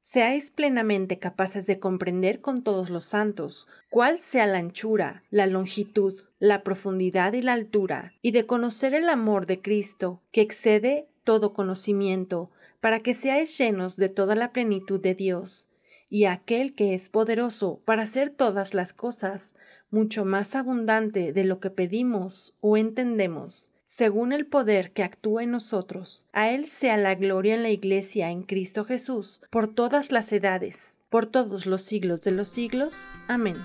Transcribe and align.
seáis 0.00 0.50
plenamente 0.50 1.18
capaces 1.18 1.66
de 1.66 1.78
comprender 1.78 2.40
con 2.40 2.62
todos 2.62 2.88
los 2.90 3.04
santos 3.04 3.68
cuál 3.90 4.18
sea 4.18 4.46
la 4.46 4.58
anchura, 4.58 5.22
la 5.30 5.46
longitud, 5.46 6.18
la 6.38 6.62
profundidad 6.62 7.34
y 7.34 7.42
la 7.42 7.52
altura, 7.52 8.14
y 8.22 8.32
de 8.32 8.46
conocer 8.46 8.94
el 8.94 9.08
amor 9.08 9.46
de 9.46 9.60
Cristo, 9.60 10.22
que 10.32 10.40
excede 10.40 11.06
todo 11.22 11.52
conocimiento, 11.52 12.50
para 12.80 13.00
que 13.00 13.12
seáis 13.12 13.56
llenos 13.58 13.96
de 13.96 14.08
toda 14.08 14.34
la 14.34 14.52
plenitud 14.52 14.98
de 14.98 15.14
Dios, 15.14 15.70
y 16.08 16.24
aquel 16.24 16.74
que 16.74 16.94
es 16.94 17.10
poderoso 17.10 17.80
para 17.84 18.02
hacer 18.02 18.30
todas 18.30 18.74
las 18.74 18.92
cosas, 18.92 19.56
mucho 19.90 20.24
más 20.24 20.54
abundante 20.54 21.32
de 21.32 21.44
lo 21.44 21.60
que 21.60 21.70
pedimos 21.70 22.54
o 22.60 22.76
entendemos, 22.76 23.72
según 23.84 24.32
el 24.32 24.46
poder 24.46 24.92
que 24.92 25.02
actúa 25.02 25.42
en 25.42 25.50
nosotros. 25.50 26.28
A 26.32 26.50
Él 26.50 26.66
sea 26.66 26.96
la 26.96 27.14
gloria 27.14 27.54
en 27.54 27.62
la 27.62 27.70
Iglesia 27.70 28.30
en 28.30 28.42
Cristo 28.42 28.84
Jesús, 28.84 29.42
por 29.50 29.68
todas 29.68 30.12
las 30.12 30.32
edades, 30.32 31.00
por 31.08 31.26
todos 31.26 31.66
los 31.66 31.82
siglos 31.82 32.22
de 32.22 32.30
los 32.30 32.48
siglos. 32.48 33.08
Amén. 33.26 33.56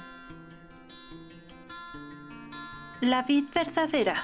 La 3.02 3.24
vid 3.24 3.46
verdadera. 3.54 4.16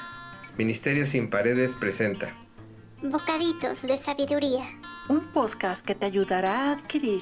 Ministerio 0.58 1.06
sin 1.06 1.30
paredes 1.30 1.76
presenta. 1.76 2.36
Bocaditos 3.04 3.84
de 3.84 3.98
sabiduría. 3.98 4.64
Un 5.10 5.32
podcast 5.32 5.86
que 5.86 5.96
te 5.96 6.06
ayudará 6.06 6.70
a 6.70 6.72
adquirir 6.74 7.22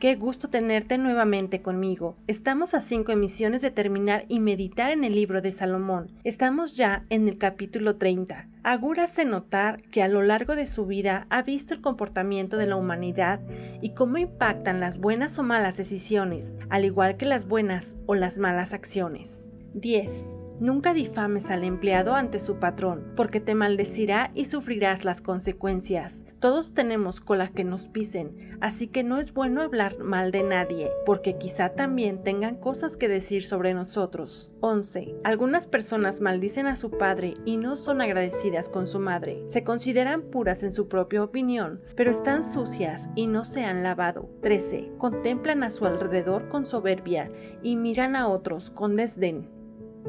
Qué 0.00 0.14
gusto 0.14 0.48
tenerte 0.48 0.96
nuevamente 0.96 1.60
conmigo. 1.60 2.16
Estamos 2.26 2.72
a 2.72 2.80
cinco 2.80 3.12
emisiones 3.12 3.60
de 3.60 3.70
terminar 3.70 4.24
y 4.28 4.40
meditar 4.40 4.90
en 4.90 5.04
el 5.04 5.14
libro 5.14 5.42
de 5.42 5.52
Salomón. 5.52 6.10
Estamos 6.24 6.74
ya 6.74 7.04
en 7.10 7.28
el 7.28 7.36
capítulo 7.36 7.96
30. 7.96 8.48
Agura 8.62 9.04
hace 9.04 9.26
notar 9.26 9.82
que 9.82 10.02
a 10.02 10.08
lo 10.08 10.22
largo 10.22 10.56
de 10.56 10.64
su 10.64 10.86
vida 10.86 11.26
ha 11.28 11.42
visto 11.42 11.74
el 11.74 11.82
comportamiento 11.82 12.56
de 12.56 12.66
la 12.66 12.76
humanidad 12.76 13.42
y 13.82 13.90
cómo 13.90 14.16
impactan 14.16 14.80
las 14.80 15.00
buenas 15.00 15.38
o 15.38 15.42
malas 15.42 15.76
decisiones, 15.76 16.58
al 16.70 16.86
igual 16.86 17.18
que 17.18 17.26
las 17.26 17.46
buenas 17.46 17.98
o 18.06 18.14
las 18.14 18.38
malas 18.38 18.72
acciones. 18.72 19.52
10. 19.74 20.38
Nunca 20.60 20.92
difames 20.92 21.50
al 21.50 21.64
empleado 21.64 22.14
ante 22.14 22.38
su 22.38 22.56
patrón, 22.56 23.12
porque 23.16 23.40
te 23.40 23.54
maldecirá 23.54 24.30
y 24.34 24.44
sufrirás 24.44 25.06
las 25.06 25.22
consecuencias. 25.22 26.26
Todos 26.38 26.74
tenemos 26.74 27.20
cola 27.22 27.48
que 27.48 27.64
nos 27.64 27.88
pisen, 27.88 28.58
así 28.60 28.86
que 28.86 29.02
no 29.02 29.16
es 29.16 29.32
bueno 29.32 29.62
hablar 29.62 29.98
mal 30.00 30.32
de 30.32 30.42
nadie, 30.42 30.90
porque 31.06 31.38
quizá 31.38 31.70
también 31.70 32.22
tengan 32.22 32.56
cosas 32.56 32.98
que 32.98 33.08
decir 33.08 33.42
sobre 33.42 33.72
nosotros. 33.72 34.54
11. 34.60 35.14
Algunas 35.24 35.66
personas 35.66 36.20
maldicen 36.20 36.66
a 36.66 36.76
su 36.76 36.90
padre 36.90 37.34
y 37.46 37.56
no 37.56 37.74
son 37.74 38.02
agradecidas 38.02 38.68
con 38.68 38.86
su 38.86 39.00
madre. 39.00 39.42
Se 39.46 39.64
consideran 39.64 40.22
puras 40.22 40.62
en 40.62 40.72
su 40.72 40.88
propia 40.88 41.24
opinión, 41.24 41.80
pero 41.96 42.10
están 42.10 42.42
sucias 42.42 43.08
y 43.14 43.28
no 43.28 43.44
se 43.44 43.64
han 43.64 43.82
lavado. 43.82 44.28
13. 44.42 44.92
Contemplan 44.98 45.62
a 45.62 45.70
su 45.70 45.86
alrededor 45.86 46.48
con 46.48 46.66
soberbia 46.66 47.32
y 47.62 47.76
miran 47.76 48.14
a 48.14 48.28
otros 48.28 48.68
con 48.68 48.94
desdén. 48.94 49.59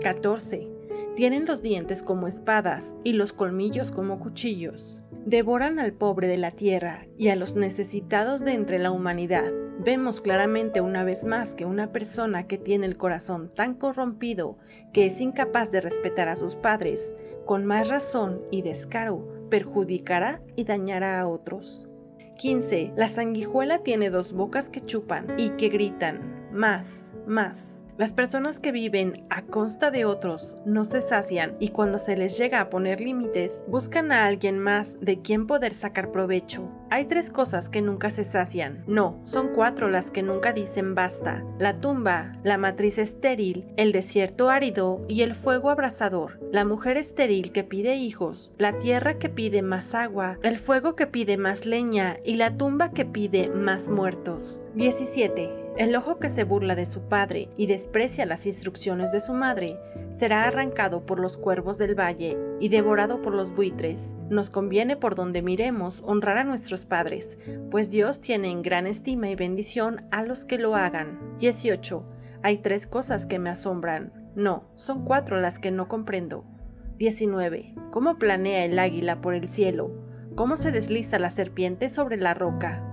14. 0.02 0.68
Tienen 1.16 1.46
los 1.46 1.62
dientes 1.62 2.04
como 2.04 2.28
espadas 2.28 2.96
y 3.04 3.14
los 3.14 3.34
colmillos 3.34 3.92
como 3.92 4.20
cuchillos. 4.20 5.04
Devoran 5.26 5.78
al 5.78 5.94
pobre 5.94 6.28
de 6.28 6.38
la 6.38 6.52
tierra 6.52 7.06
y 7.18 7.28
a 7.28 7.36
los 7.36 7.56
necesitados 7.56 8.44
de 8.44 8.54
entre 8.54 8.80
la 8.80 8.92
humanidad. 8.92 9.52
Vemos 9.80 10.22
claramente 10.22 10.82
una 10.82 11.04
vez 11.04 11.26
más 11.26 11.54
que 11.54 11.66
una 11.66 11.92
persona 11.92 12.48
que 12.48 12.58
tiene 12.58 12.88
el 12.88 12.98
corazón 12.98 13.50
tan 13.50 13.76
corrompido 13.76 14.58
que 14.94 15.06
es 15.06 15.22
incapaz 15.22 15.72
de 15.72 15.82
respetar 15.82 16.28
a 16.28 16.36
sus 16.36 16.56
padres, 16.56 17.16
con 17.46 17.66
más 17.66 17.90
razón 17.90 18.42
y 18.50 18.62
descaro, 18.62 19.48
perjudicará 19.50 20.42
y 20.56 20.64
dañará 20.64 21.20
a 21.20 21.28
otros. 21.28 21.88
15. 22.40 22.94
La 22.96 23.08
sanguijuela 23.08 23.84
tiene 23.84 24.10
dos 24.10 24.34
bocas 24.34 24.72
que 24.72 24.82
chupan 24.82 25.28
y 25.38 25.52
que 25.52 25.70
gritan, 25.70 26.41
más, 26.54 27.14
más. 27.28 27.86
Las 27.98 28.16
personas 28.16 28.60
que 28.60 28.72
viven 28.72 29.26
a 29.30 29.44
costa 29.44 29.92
de 29.92 30.06
otros 30.06 30.58
no 30.66 30.86
se 30.86 31.02
sacian 31.02 31.56
y 31.60 31.70
cuando 31.70 32.00
se 32.00 32.18
les 32.18 32.36
llega 32.36 32.60
a 32.60 32.70
poner 32.72 33.00
límites, 33.00 33.64
buscan 33.68 34.12
a 34.12 34.26
alguien 34.26 34.58
más 34.58 35.00
de 35.02 35.22
quien 35.22 35.46
poder 35.46 35.72
sacar 35.72 36.12
provecho. 36.12 36.68
Hay 36.90 37.06
tres 37.06 37.30
cosas 37.30 37.70
que 37.70 37.84
nunca 37.84 38.10
se 38.10 38.24
sacian. 38.24 38.84
No, 38.88 39.20
son 39.24 39.50
cuatro 39.50 39.88
las 39.88 40.10
que 40.10 40.24
nunca 40.24 40.52
dicen 40.52 40.96
basta. 40.96 41.44
La 41.60 41.80
tumba, 41.80 42.40
la 42.44 42.58
matriz 42.58 42.98
estéril, 42.98 43.72
el 43.78 43.92
desierto 43.92 44.50
árido 44.50 45.06
y 45.08 45.22
el 45.22 45.36
fuego 45.36 45.70
abrasador. 45.70 46.40
La 46.52 46.66
mujer 46.66 46.98
estéril 46.98 47.52
que 47.52 47.64
pide 47.64 47.98
hijos, 47.98 48.56
la 48.58 48.80
tierra 48.80 49.20
que 49.20 49.30
pide 49.30 49.62
más 49.62 49.94
agua, 49.94 50.40
el 50.42 50.58
fuego 50.58 50.96
que 50.96 51.06
pide 51.06 51.38
más 51.38 51.68
leña 51.68 52.18
y 52.26 52.36
la 52.36 52.58
tumba 52.58 52.94
que 52.94 53.06
pide 53.06 53.50
más 53.50 53.90
muertos. 53.90 54.66
17. 54.74 55.61
El 55.78 55.96
ojo 55.96 56.20
que 56.20 56.28
se 56.28 56.44
burla 56.44 56.76
de 56.76 56.86
su 56.86 57.04
padre 57.08 57.48
y 57.56 57.66
desprecia 57.66 58.26
las 58.26 58.46
instrucciones 58.46 59.14
de 59.14 59.22
su 59.22 59.34
madre 59.34 59.80
será 60.10 60.44
arrancado 60.44 61.06
por 61.06 61.18
los 61.18 61.38
cuervos 61.38 61.78
del 61.78 61.98
valle 61.98 62.38
y 62.60 62.68
devorado 62.68 63.22
por 63.22 63.34
los 63.34 63.56
buitres. 63.56 64.18
Nos 64.30 64.50
conviene 64.50 64.98
por 64.98 65.16
donde 65.16 65.42
miremos 65.42 66.04
honrar 66.06 66.38
a 66.38 66.44
nuestros 66.44 66.86
padres, 66.86 67.40
pues 67.72 67.90
Dios 67.90 68.20
tiene 68.20 68.52
en 68.52 68.62
gran 68.62 68.86
estima 68.86 69.30
y 69.30 69.36
bendición 69.36 70.06
a 70.12 70.24
los 70.24 70.44
que 70.44 70.58
lo 70.58 70.76
hagan. 70.76 71.38
18. 71.40 72.04
Hay 72.44 72.58
tres 72.58 72.86
cosas 72.86 73.26
que 73.26 73.40
me 73.40 73.50
asombran. 73.50 74.32
No, 74.36 74.66
son 74.76 75.06
cuatro 75.06 75.40
las 75.40 75.58
que 75.58 75.72
no 75.72 75.88
comprendo. 75.88 76.44
19. 76.98 77.76
¿Cómo 77.92 78.18
planea 78.20 78.66
el 78.66 78.78
águila 78.78 79.22
por 79.22 79.34
el 79.34 79.48
cielo? 79.48 79.92
¿Cómo 80.36 80.58
se 80.58 80.72
desliza 80.72 81.18
la 81.18 81.32
serpiente 81.32 81.90
sobre 81.90 82.18
la 82.18 82.34
roca? 82.34 82.88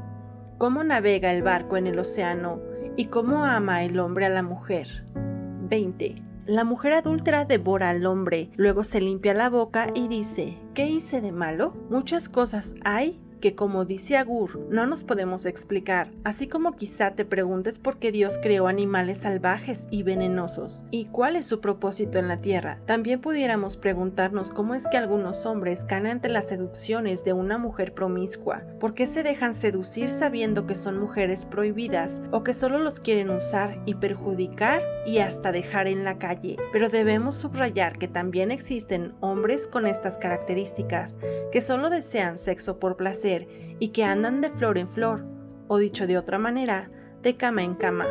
¿Cómo 0.58 0.82
navega 0.82 1.32
el 1.32 1.42
barco 1.42 1.76
en 1.76 1.86
el 1.86 1.98
océano? 1.98 2.67
Y 2.98 3.06
cómo 3.06 3.44
ama 3.44 3.84
el 3.84 4.00
hombre 4.00 4.26
a 4.26 4.28
la 4.28 4.42
mujer. 4.42 5.06
20. 5.14 6.16
La 6.46 6.64
mujer 6.64 6.94
adúltera 6.94 7.44
devora 7.44 7.90
al 7.90 8.04
hombre, 8.06 8.50
luego 8.56 8.82
se 8.82 9.00
limpia 9.00 9.34
la 9.34 9.48
boca 9.48 9.92
y 9.94 10.08
dice, 10.08 10.58
¿qué 10.74 10.88
hice 10.88 11.20
de 11.20 11.30
malo? 11.30 11.76
Muchas 11.90 12.28
cosas 12.28 12.74
hay 12.84 13.20
que 13.38 13.54
como 13.54 13.84
dice 13.84 14.16
Agur, 14.16 14.66
no 14.70 14.86
nos 14.86 15.04
podemos 15.04 15.46
explicar, 15.46 16.10
así 16.24 16.48
como 16.48 16.76
quizá 16.76 17.12
te 17.12 17.24
preguntes 17.24 17.78
por 17.78 17.98
qué 17.98 18.12
Dios 18.12 18.38
creó 18.42 18.66
animales 18.66 19.18
salvajes 19.18 19.88
y 19.90 20.02
venenosos 20.02 20.84
y 20.90 21.06
cuál 21.06 21.36
es 21.36 21.46
su 21.46 21.60
propósito 21.60 22.18
en 22.18 22.28
la 22.28 22.40
tierra. 22.40 22.78
También 22.86 23.20
pudiéramos 23.20 23.76
preguntarnos 23.76 24.50
cómo 24.50 24.74
es 24.74 24.86
que 24.86 24.96
algunos 24.96 25.46
hombres 25.46 25.84
caen 25.84 26.06
ante 26.06 26.28
las 26.28 26.48
seducciones 26.48 27.24
de 27.24 27.32
una 27.32 27.58
mujer 27.58 27.94
promiscua, 27.94 28.62
por 28.80 28.94
qué 28.94 29.06
se 29.06 29.22
dejan 29.22 29.54
seducir 29.54 30.10
sabiendo 30.10 30.66
que 30.66 30.74
son 30.74 30.98
mujeres 30.98 31.44
prohibidas 31.44 32.22
o 32.30 32.42
que 32.42 32.54
solo 32.54 32.78
los 32.78 33.00
quieren 33.00 33.30
usar 33.30 33.78
y 33.86 33.94
perjudicar 33.94 34.82
y 35.06 35.18
hasta 35.18 35.52
dejar 35.52 35.86
en 35.86 36.04
la 36.04 36.18
calle. 36.18 36.56
Pero 36.72 36.88
debemos 36.88 37.36
subrayar 37.36 37.98
que 37.98 38.08
también 38.08 38.50
existen 38.50 39.14
hombres 39.20 39.68
con 39.68 39.86
estas 39.86 40.18
características 40.18 41.18
que 41.52 41.60
solo 41.60 41.90
desean 41.90 42.38
sexo 42.38 42.78
por 42.78 42.96
placer 42.96 43.27
y 43.78 43.88
que 43.88 44.04
andan 44.04 44.40
de 44.40 44.50
flor 44.50 44.78
en 44.78 44.88
flor, 44.88 45.24
o 45.66 45.78
dicho 45.78 46.06
de 46.06 46.18
otra 46.18 46.38
manera, 46.38 46.90
de 47.22 47.36
cama 47.36 47.62
en 47.62 47.74
cama. 47.74 48.06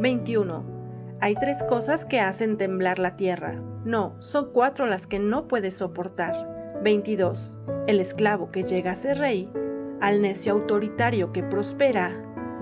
21. 0.00 1.18
Hay 1.20 1.34
tres 1.36 1.62
cosas 1.62 2.06
que 2.06 2.20
hacen 2.20 2.56
temblar 2.56 2.98
la 2.98 3.16
tierra. 3.16 3.62
No, 3.84 4.16
son 4.18 4.50
cuatro 4.52 4.86
las 4.86 5.06
que 5.06 5.18
no 5.18 5.46
puedes 5.46 5.74
soportar. 5.74 6.80
22. 6.82 7.60
El 7.86 8.00
esclavo 8.00 8.50
que 8.50 8.62
llega 8.62 8.92
a 8.92 8.96
ser 8.96 9.18
rey, 9.18 9.50
al 10.00 10.22
necio 10.22 10.52
autoritario 10.52 11.32
que 11.32 11.42
prospera. 11.42 12.10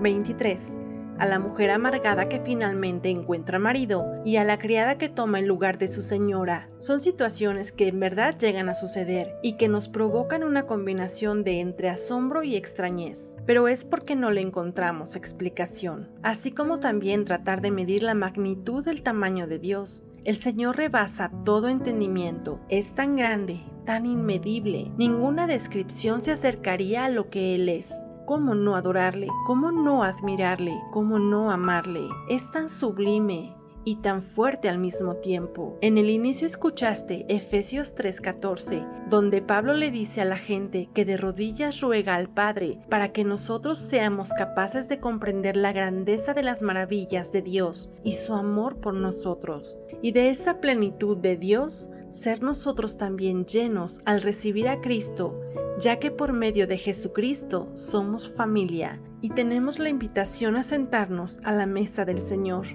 23. 0.01 0.81
A 1.21 1.27
la 1.27 1.37
mujer 1.37 1.69
amargada 1.69 2.27
que 2.27 2.39
finalmente 2.39 3.09
encuentra 3.09 3.59
marido 3.59 4.07
y 4.25 4.37
a 4.37 4.43
la 4.43 4.57
criada 4.57 4.97
que 4.97 5.07
toma 5.07 5.37
el 5.37 5.45
lugar 5.45 5.77
de 5.77 5.87
su 5.87 6.01
señora. 6.01 6.67
Son 6.77 6.99
situaciones 6.99 7.71
que 7.71 7.87
en 7.87 7.99
verdad 7.99 8.35
llegan 8.39 8.69
a 8.69 8.73
suceder 8.73 9.35
y 9.43 9.53
que 9.53 9.67
nos 9.67 9.87
provocan 9.87 10.43
una 10.43 10.65
combinación 10.65 11.43
de 11.43 11.59
entre 11.59 11.89
asombro 11.89 12.41
y 12.41 12.55
extrañez, 12.55 13.37
pero 13.45 13.67
es 13.67 13.85
porque 13.85 14.15
no 14.15 14.31
le 14.31 14.41
encontramos 14.41 15.15
explicación, 15.15 16.09
así 16.23 16.51
como 16.51 16.79
también 16.79 17.23
tratar 17.23 17.61
de 17.61 17.69
medir 17.69 18.01
la 18.01 18.15
magnitud 18.15 18.83
del 18.83 19.03
tamaño 19.03 19.45
de 19.45 19.59
Dios. 19.59 20.07
El 20.23 20.37
Señor 20.37 20.77
rebasa 20.77 21.31
todo 21.45 21.69
entendimiento, 21.69 22.59
es 22.67 22.95
tan 22.95 23.15
grande, 23.15 23.59
tan 23.85 24.07
inmedible, 24.07 24.91
ninguna 24.97 25.45
descripción 25.45 26.21
se 26.21 26.31
acercaría 26.31 27.05
a 27.05 27.09
lo 27.09 27.29
que 27.29 27.53
Él 27.53 27.69
es. 27.69 28.07
¿Cómo 28.25 28.55
no 28.55 28.75
adorarle? 28.75 29.27
¿Cómo 29.45 29.71
no 29.71 30.03
admirarle? 30.03 30.79
¿Cómo 30.91 31.19
no 31.19 31.51
amarle? 31.51 32.07
Es 32.29 32.51
tan 32.51 32.69
sublime, 32.69 33.55
y 33.83 33.97
tan 33.97 34.21
fuerte 34.21 34.69
al 34.69 34.77
mismo 34.77 35.15
tiempo. 35.15 35.77
En 35.81 35.97
el 35.97 36.09
inicio 36.09 36.47
escuchaste 36.47 37.25
Efesios 37.29 37.95
3:14, 37.95 38.85
donde 39.09 39.41
Pablo 39.41 39.73
le 39.73 39.91
dice 39.91 40.21
a 40.21 40.25
la 40.25 40.37
gente 40.37 40.89
que 40.93 41.05
de 41.05 41.17
rodillas 41.17 41.81
ruega 41.81 42.15
al 42.15 42.29
Padre 42.29 42.79
para 42.89 43.11
que 43.11 43.23
nosotros 43.23 43.79
seamos 43.79 44.33
capaces 44.33 44.87
de 44.87 44.99
comprender 44.99 45.55
la 45.55 45.73
grandeza 45.73 46.33
de 46.33 46.43
las 46.43 46.61
maravillas 46.61 47.31
de 47.31 47.41
Dios 47.41 47.93
y 48.03 48.13
su 48.13 48.33
amor 48.33 48.77
por 48.77 48.93
nosotros, 48.93 49.79
y 50.01 50.11
de 50.11 50.29
esa 50.29 50.59
plenitud 50.59 51.17
de 51.17 51.37
Dios 51.37 51.89
ser 52.09 52.43
nosotros 52.43 52.97
también 52.97 53.45
llenos 53.45 54.01
al 54.05 54.21
recibir 54.21 54.67
a 54.67 54.81
Cristo, 54.81 55.39
ya 55.81 55.97
que 55.97 56.11
por 56.11 56.31
medio 56.31 56.67
de 56.67 56.77
Jesucristo 56.77 57.69
somos 57.73 58.29
familia 58.29 59.01
y 59.19 59.31
tenemos 59.31 59.79
la 59.79 59.89
invitación 59.89 60.55
a 60.55 60.63
sentarnos 60.63 61.41
a 61.43 61.51
la 61.51 61.65
mesa 61.65 62.05
del 62.05 62.19
Señor. 62.19 62.67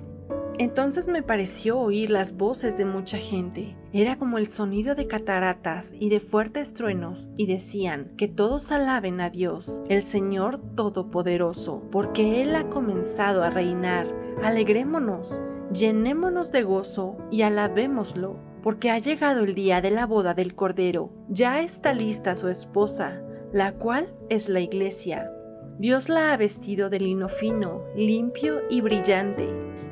Entonces 0.58 1.08
me 1.08 1.22
pareció 1.22 1.78
oír 1.78 2.10
las 2.10 2.36
voces 2.36 2.76
de 2.76 2.84
mucha 2.84 3.18
gente. 3.18 3.76
Era 3.92 4.18
como 4.18 4.38
el 4.38 4.48
sonido 4.48 4.94
de 4.94 5.06
cataratas 5.06 5.94
y 5.98 6.08
de 6.08 6.18
fuertes 6.18 6.74
truenos, 6.74 7.32
y 7.36 7.46
decían 7.46 8.12
que 8.16 8.26
todos 8.26 8.72
alaben 8.72 9.20
a 9.20 9.30
Dios, 9.30 9.82
el 9.88 10.02
Señor 10.02 10.60
Todopoderoso, 10.74 11.82
porque 11.92 12.42
Él 12.42 12.56
ha 12.56 12.68
comenzado 12.70 13.42
a 13.42 13.50
reinar. 13.50 14.06
Alegrémonos, 14.42 15.44
llenémonos 15.72 16.52
de 16.52 16.62
gozo 16.62 17.18
y 17.30 17.42
alabémoslo, 17.42 18.38
porque 18.66 18.90
ha 18.90 18.98
llegado 18.98 19.44
el 19.44 19.54
día 19.54 19.80
de 19.80 19.92
la 19.92 20.06
boda 20.06 20.34
del 20.34 20.56
Cordero. 20.56 21.12
Ya 21.28 21.60
está 21.60 21.94
lista 21.94 22.34
su 22.34 22.48
esposa, 22.48 23.22
la 23.52 23.74
cual 23.74 24.12
es 24.28 24.48
la 24.48 24.58
iglesia. 24.58 25.30
Dios 25.78 26.08
la 26.08 26.32
ha 26.32 26.36
vestido 26.36 26.88
de 26.88 26.98
lino 26.98 27.28
fino, 27.28 27.84
limpio 27.94 28.62
y 28.68 28.80
brillante 28.80 29.46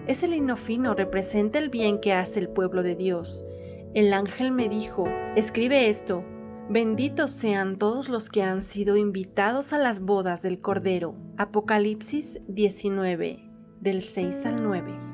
ese 0.06 0.29
lino 0.29 0.56
fino 0.56 0.94
representa 0.94 1.59
el 1.59 1.71
bien 1.71 1.99
que 1.99 2.12
hace 2.12 2.38
el 2.38 2.50
pueblo 2.50 2.82
de 2.82 2.94
Dios. 2.94 3.47
El 3.94 4.12
ángel 4.12 4.53
me 4.53 4.69
dijo, 4.69 5.06
escribe 5.35 5.88
esto, 5.88 6.23
benditos 6.69 7.31
sean 7.31 7.79
todos 7.79 8.11
los 8.11 8.29
que 8.29 8.43
han 8.43 8.61
sido 8.61 8.99
invitados 8.99 9.73
a 9.73 9.79
las 9.79 10.00
bodas 10.00 10.43
del 10.43 10.61
Cordero. 10.61 11.15
Apocalipsis 11.38 12.43
19, 12.49 13.50
del 13.81 14.03
6 14.03 14.44
al 14.44 14.62
9. 14.62 15.14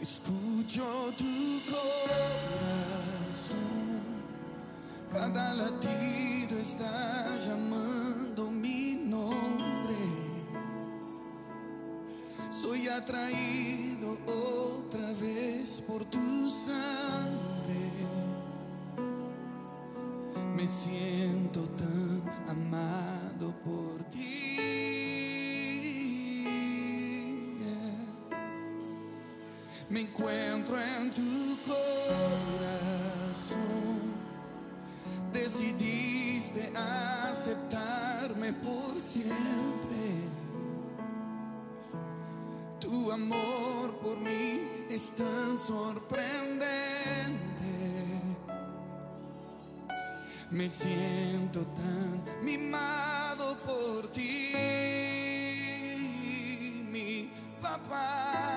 Escucho 0.00 1.12
tu 1.14 1.60
corazón, 1.70 1.90
cada 5.10 5.52
latido 5.52 6.58
está 6.58 7.36
llamando 7.36 8.50
mi 8.50 8.96
nombre. 8.96 9.94
Soy 12.50 12.88
atraído 12.88 14.16
otra 14.26 15.12
vez 15.20 15.82
por 15.86 16.02
tu 16.06 16.48
sangre. 16.48 17.90
Me 20.56 20.66
siento 20.66 21.60
tan 21.76 22.22
amado 22.48 23.19
Me 29.90 30.02
encuentro 30.02 30.80
en 30.80 31.10
tu 31.10 31.58
corazón. 31.66 31.90
Decidiste 35.32 36.72
aceptarme 36.76 38.52
por 38.52 38.94
siempre. 38.96 40.28
Tu 42.78 43.10
amor 43.10 43.98
por 44.00 44.16
mí 44.16 44.60
es 44.88 45.10
tan 45.16 45.58
sorprendente. 45.58 46.70
Me 50.52 50.68
siento 50.68 51.66
tan 51.66 52.44
mimado 52.44 53.56
por 53.58 54.06
ti, 54.12 54.52
mi 56.88 57.28
papá. 57.60 58.49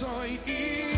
Soy 0.00 0.40
hijo. 0.46 0.89